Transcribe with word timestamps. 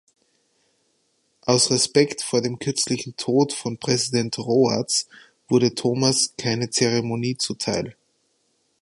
Aus 1.45 1.69
Respekt 1.69 2.23
vor 2.23 2.41
dem 2.41 2.57
kürzlichen 2.57 3.15
Tod 3.17 3.53
von 3.53 3.77
Präsident 3.77 4.35
Rhoads 4.39 5.07
wurde 5.47 5.75
Thomas 5.75 6.33
keine 6.39 6.71
Zeremonie 6.71 7.37
zuteil. 7.37 7.95